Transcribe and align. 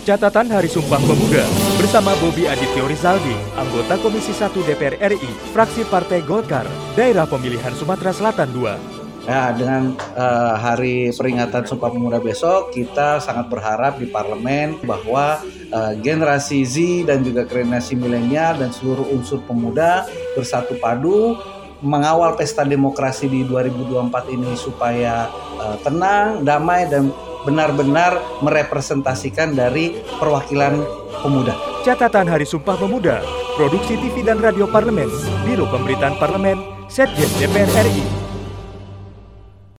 Catatan 0.00 0.48
Hari 0.48 0.64
Sumpah 0.64 0.96
Pemuda 0.96 1.44
bersama 1.76 2.16
Bobi 2.24 2.48
Adityo 2.48 2.88
Rizaldi, 2.88 3.36
anggota 3.52 4.00
Komisi 4.00 4.32
1 4.32 4.48
DPR 4.64 4.96
RI, 4.96 5.28
fraksi 5.52 5.84
Partai 5.84 6.24
Golkar, 6.24 6.64
Daerah 6.96 7.28
Pemilihan 7.28 7.76
Sumatera 7.76 8.08
Selatan 8.08 8.48
II. 8.56 8.80
Ya, 9.28 9.52
dengan 9.52 9.92
uh, 10.16 10.56
hari 10.56 11.12
peringatan 11.12 11.68
Sumpah 11.68 11.92
Pemuda 11.92 12.16
besok, 12.16 12.72
kita 12.72 13.20
sangat 13.20 13.52
berharap 13.52 14.00
di 14.00 14.08
parlemen 14.08 14.80
bahwa 14.88 15.44
uh, 15.68 15.92
generasi 16.00 16.64
Z 16.64 17.04
dan 17.04 17.20
juga 17.20 17.44
generasi 17.44 17.92
milenial 17.92 18.56
dan 18.56 18.72
seluruh 18.72 19.04
unsur 19.12 19.44
pemuda 19.44 20.08
bersatu 20.32 20.80
padu 20.80 21.36
mengawal 21.84 22.40
pesta 22.40 22.64
demokrasi 22.64 23.28
di 23.28 23.44
2024 23.44 24.32
ini 24.32 24.56
supaya 24.56 25.28
uh, 25.60 25.76
tenang, 25.84 26.40
damai 26.40 26.88
dan 26.88 27.12
benar-benar 27.44 28.20
merepresentasikan 28.44 29.56
dari 29.56 29.96
perwakilan 30.20 30.76
pemuda. 31.24 31.56
Catatan 31.80 32.28
Hari 32.28 32.44
Sumpah 32.44 32.76
Pemuda, 32.76 33.24
Produksi 33.56 33.96
TV 33.96 34.20
dan 34.20 34.40
Radio 34.44 34.68
Parlemen, 34.68 35.08
Biro 35.48 35.64
Pemberitaan 35.68 36.20
Parlemen, 36.20 36.60
Setjen 36.90 37.30
DPR 37.40 37.70
RI, 37.86 38.19